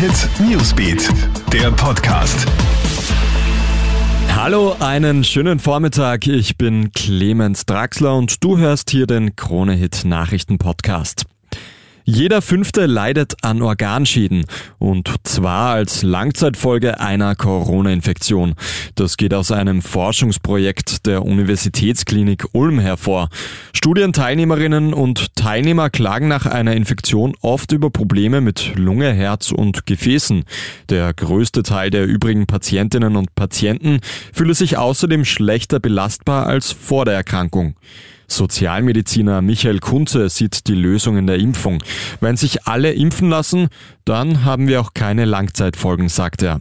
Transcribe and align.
Hit 0.00 0.30
Newsbeat, 0.40 1.10
der 1.52 1.70
Podcast. 1.72 2.46
Hallo, 4.34 4.74
einen 4.80 5.24
schönen 5.24 5.58
Vormittag. 5.58 6.26
Ich 6.26 6.56
bin 6.56 6.90
Clemens 6.92 7.66
Draxler 7.66 8.16
und 8.16 8.42
du 8.42 8.56
hörst 8.56 8.88
hier 8.88 9.06
den 9.06 9.36
Krone 9.36 9.74
Hit 9.74 10.06
Nachrichten 10.06 10.56
Podcast. 10.56 11.26
Jeder 12.04 12.40
Fünfte 12.40 12.86
leidet 12.86 13.34
an 13.42 13.60
Organschäden 13.60 14.46
und 14.78 15.14
zwar 15.22 15.74
als 15.74 16.02
Langzeitfolge 16.02 16.98
einer 16.98 17.36
Corona-Infektion. 17.36 18.54
Das 18.94 19.18
geht 19.18 19.34
aus 19.34 19.52
einem 19.52 19.82
Forschungsprojekt 19.82 21.06
der 21.06 21.24
Universitätsklinik 21.24 22.46
Ulm 22.52 22.78
hervor. 22.78 23.28
Studienteilnehmerinnen 23.82 24.92
und 24.92 25.34
Teilnehmer 25.36 25.88
klagen 25.88 26.28
nach 26.28 26.44
einer 26.44 26.76
Infektion 26.76 27.34
oft 27.40 27.72
über 27.72 27.88
Probleme 27.88 28.42
mit 28.42 28.72
Lunge, 28.76 29.10
Herz 29.10 29.52
und 29.52 29.86
Gefäßen. 29.86 30.44
Der 30.90 31.14
größte 31.14 31.62
Teil 31.62 31.88
der 31.88 32.04
übrigen 32.04 32.46
Patientinnen 32.46 33.16
und 33.16 33.34
Patienten 33.34 34.00
fühle 34.34 34.52
sich 34.52 34.76
außerdem 34.76 35.24
schlechter 35.24 35.80
belastbar 35.80 36.44
als 36.46 36.72
vor 36.72 37.06
der 37.06 37.14
Erkrankung. 37.14 37.74
Sozialmediziner 38.28 39.40
Michael 39.40 39.78
Kunze 39.78 40.28
sieht 40.28 40.68
die 40.68 40.74
Lösung 40.74 41.16
in 41.16 41.26
der 41.26 41.38
Impfung. 41.38 41.82
Wenn 42.20 42.36
sich 42.36 42.66
alle 42.66 42.92
impfen 42.92 43.30
lassen, 43.30 43.68
dann 44.04 44.44
haben 44.44 44.68
wir 44.68 44.82
auch 44.82 44.92
keine 44.92 45.24
Langzeitfolgen, 45.24 46.10
sagt 46.10 46.42
er. 46.42 46.60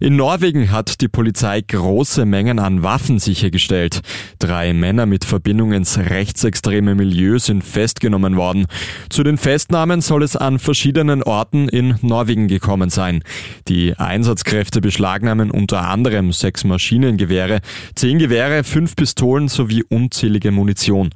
In 0.00 0.16
Norwegen 0.16 0.72
hat 0.72 1.00
die 1.00 1.08
Polizei 1.08 1.60
große 1.60 2.26
Mengen 2.26 2.58
an 2.58 2.82
Waffen 2.82 3.20
sichergestellt. 3.20 4.00
Drei 4.40 4.72
Männer 4.72 5.06
mit 5.06 5.24
Verbindung 5.24 5.72
ins 5.72 5.96
rechtsextreme 5.98 6.96
Milieu 6.96 7.38
sind 7.38 7.62
festgenommen 7.62 8.36
worden. 8.36 8.66
Zu 9.08 9.22
den 9.22 9.38
Festnahmen 9.38 10.00
soll 10.00 10.24
es 10.24 10.34
an 10.34 10.58
verschiedenen 10.58 11.22
Orten 11.22 11.68
in 11.68 11.94
Norwegen 12.02 12.48
gekommen 12.48 12.90
sein. 12.90 13.22
Die 13.68 13.96
Einsatzkräfte 13.96 14.80
beschlagnahmen 14.80 15.52
unter 15.52 15.88
anderem 15.88 16.32
sechs 16.32 16.64
Maschinengewehre, 16.64 17.60
zehn 17.94 18.18
Gewehre, 18.18 18.64
fünf 18.64 18.96
Pistolen 18.96 19.46
sowie 19.46 19.84
unzählige 19.88 20.50
Munition. 20.50 21.10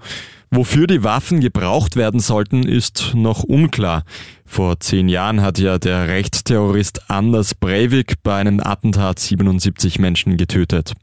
Wofür 0.51 0.87
die 0.87 1.05
Waffen 1.05 1.41
gebraucht 1.41 1.97
werden 1.97 2.21
sollten, 2.21 2.63
ist 2.63 3.13
noch 3.15 3.45
unklar. 3.45 4.05
Vor 4.47 4.81
zehn 4.81 5.09
Jahren 5.09 5.43
hat 5.43 5.59
ja 5.59 5.79
der 5.79 6.09
Rechtsterrorist 6.09 7.11
Anders 7.11 7.55
Breivik 7.55 8.23
bei 8.23 8.37
einem 8.37 8.61
Attentat 8.61 9.19
77 9.19 9.99
Menschen 9.99 10.39
getötet. 10.39 10.95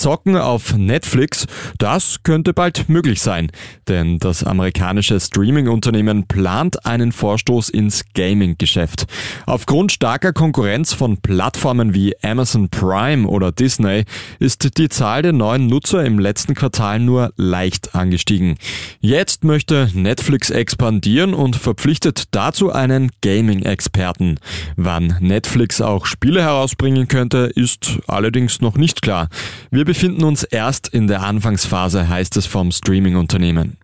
Zocken 0.00 0.34
auf 0.34 0.74
Netflix, 0.78 1.46
das 1.76 2.22
könnte 2.22 2.54
bald 2.54 2.88
möglich 2.88 3.20
sein, 3.20 3.52
denn 3.86 4.18
das 4.18 4.44
amerikanische 4.44 5.20
Streaming-Unternehmen 5.20 6.26
plant 6.26 6.86
einen 6.86 7.12
Vorstoß 7.12 7.68
ins 7.68 8.06
Gaming-Geschäft. 8.14 9.04
Aufgrund 9.44 9.92
starker 9.92 10.32
Konkurrenz 10.32 10.94
von 10.94 11.18
Plattformen 11.18 11.92
wie 11.92 12.14
Amazon 12.22 12.70
Prime 12.70 13.28
oder 13.28 13.52
Disney 13.52 14.04
ist 14.38 14.78
die 14.78 14.88
Zahl 14.88 15.20
der 15.20 15.34
neuen 15.34 15.66
Nutzer 15.66 16.02
im 16.02 16.18
letzten 16.18 16.54
Quartal 16.54 16.98
nur 16.98 17.34
leicht 17.36 17.94
angestiegen. 17.94 18.56
Jetzt 19.00 19.44
möchte 19.44 19.90
Netflix 19.92 20.48
expandieren 20.48 21.34
und 21.34 21.56
verpflichtet 21.56 22.24
dazu 22.30 22.72
einen 22.72 23.10
Gaming-Experten. 23.20 24.38
Wann 24.76 25.18
Netflix 25.20 25.82
auch 25.82 26.06
Spiele 26.06 26.40
herausbringen 26.40 27.06
könnte, 27.06 27.52
ist 27.54 27.98
allerdings 28.06 28.62
noch 28.62 28.78
nicht 28.78 29.02
klar. 29.02 29.28
Wir 29.70 29.89
befinden 29.90 30.22
uns 30.22 30.44
erst 30.44 30.86
in 30.86 31.08
der 31.08 31.22
Anfangsphase, 31.22 32.08
heißt 32.08 32.36
es 32.36 32.46
vom 32.46 32.70
Streaming-Unternehmen. 32.70 33.76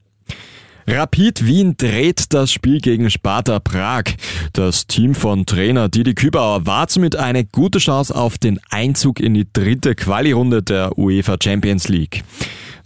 Rapid 0.86 1.44
Wien 1.44 1.74
dreht 1.76 2.32
das 2.32 2.52
Spiel 2.52 2.80
gegen 2.80 3.10
Sparta 3.10 3.58
Prag. 3.58 4.04
Das 4.52 4.86
Team 4.86 5.16
von 5.16 5.46
Trainer 5.46 5.88
Didi 5.88 6.14
Kübauer 6.14 6.64
war 6.64 6.88
somit 6.88 7.16
eine 7.16 7.44
gute 7.44 7.80
Chance 7.80 8.14
auf 8.14 8.38
den 8.38 8.60
Einzug 8.70 9.18
in 9.18 9.34
die 9.34 9.48
dritte 9.52 9.96
Quali-Runde 9.96 10.62
der 10.62 10.96
UEFA 10.96 11.38
Champions 11.42 11.88
League. 11.88 12.22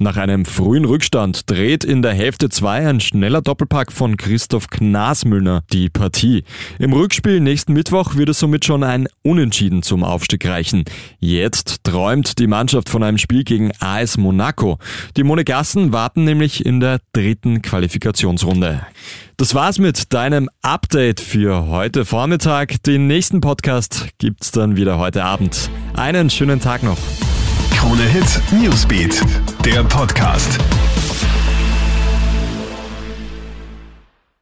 Nach 0.02 0.16
einem 0.16 0.46
frühen 0.46 0.86
Rückstand 0.86 1.50
dreht 1.50 1.84
in 1.84 2.00
der 2.00 2.14
Hälfte 2.14 2.48
2 2.48 2.88
ein 2.88 3.00
schneller 3.00 3.42
Doppelpack 3.42 3.92
von 3.92 4.16
Christoph 4.16 4.68
Knasmüllner 4.68 5.62
die 5.74 5.90
Partie. 5.90 6.44
Im 6.78 6.94
Rückspiel 6.94 7.38
nächsten 7.38 7.74
Mittwoch 7.74 8.16
wird 8.16 8.30
es 8.30 8.38
somit 8.38 8.64
schon 8.64 8.82
ein 8.82 9.08
Unentschieden 9.20 9.82
zum 9.82 10.02
Aufstieg 10.02 10.48
reichen. 10.48 10.84
Jetzt 11.18 11.84
träumt 11.84 12.38
die 12.38 12.46
Mannschaft 12.46 12.88
von 12.88 13.02
einem 13.02 13.18
Spiel 13.18 13.44
gegen 13.44 13.72
AS 13.78 14.16
Monaco. 14.16 14.78
Die 15.18 15.22
Monegassen 15.22 15.92
warten 15.92 16.24
nämlich 16.24 16.64
in 16.64 16.80
der 16.80 17.00
dritten 17.12 17.60
Qualifikationsrunde. 17.60 18.80
Das 19.36 19.54
war's 19.54 19.78
mit 19.78 20.14
deinem 20.14 20.48
Update 20.62 21.20
für 21.20 21.66
heute 21.66 22.06
Vormittag. 22.06 22.82
Den 22.84 23.06
nächsten 23.06 23.42
Podcast 23.42 24.08
gibt's 24.16 24.50
dann 24.50 24.76
wieder 24.76 24.96
heute 24.96 25.24
Abend. 25.24 25.68
Einen 25.92 26.30
schönen 26.30 26.58
Tag 26.58 26.82
noch. 26.82 26.96
Krone 27.80 28.02
Hit 28.02 28.40
Newsbeat, 28.52 29.22
der 29.64 29.84
Podcast. 29.84 30.58